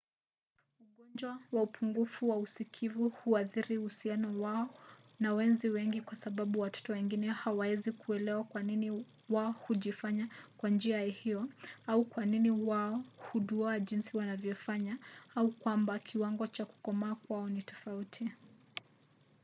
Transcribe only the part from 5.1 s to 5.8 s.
na wenzi